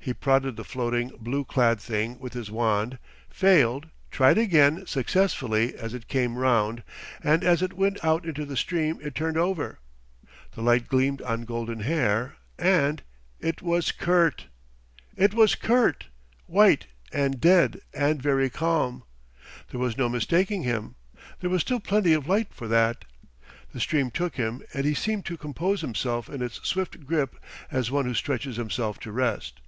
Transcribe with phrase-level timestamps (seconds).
[0.00, 2.98] He prodded the floating blue clad thing with his wand,
[3.30, 6.82] failed, tried again successfully as it came round,
[7.22, 9.78] and as it went out into the stream it turned over,
[10.52, 13.02] the light gleamed on golden hair and
[13.40, 14.48] it was Kurt!
[15.16, 16.08] It was Kurt,
[16.44, 19.04] white and dead and very calm.
[19.70, 20.96] There was no mistaking him.
[21.40, 23.06] There was still plenty of light for that.
[23.72, 27.38] The stream took him and he seemed to compose himself in its swift grip
[27.70, 29.62] as one who stretches himself to rest.